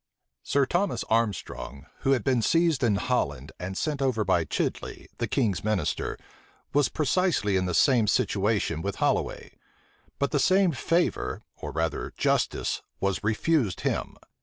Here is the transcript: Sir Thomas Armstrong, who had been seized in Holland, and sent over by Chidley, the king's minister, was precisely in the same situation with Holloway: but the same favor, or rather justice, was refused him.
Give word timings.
Sir 0.41 0.65
Thomas 0.65 1.03
Armstrong, 1.11 1.85
who 1.99 2.13
had 2.13 2.23
been 2.23 2.41
seized 2.41 2.83
in 2.83 2.95
Holland, 2.95 3.51
and 3.59 3.77
sent 3.77 4.01
over 4.01 4.25
by 4.25 4.45
Chidley, 4.45 5.07
the 5.19 5.27
king's 5.27 5.63
minister, 5.63 6.17
was 6.73 6.89
precisely 6.89 7.55
in 7.55 7.67
the 7.67 7.75
same 7.75 8.07
situation 8.07 8.81
with 8.81 8.95
Holloway: 8.95 9.59
but 10.17 10.31
the 10.31 10.39
same 10.39 10.71
favor, 10.71 11.43
or 11.55 11.69
rather 11.69 12.13
justice, 12.17 12.81
was 12.99 13.23
refused 13.23 13.81
him. 13.81 14.17